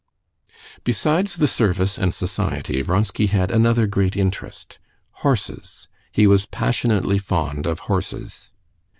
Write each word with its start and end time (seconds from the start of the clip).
Besides 0.83 1.35
the 1.35 1.45
service 1.45 1.99
and 1.99 2.11
society, 2.11 2.81
Vronsky 2.81 3.27
had 3.27 3.51
another 3.51 3.85
great 3.85 4.17
interest—horses; 4.17 5.87
he 6.11 6.25
was 6.25 6.47
passionately 6.47 7.19
fond 7.19 7.67
of 7.67 7.81
horses. 7.81 8.49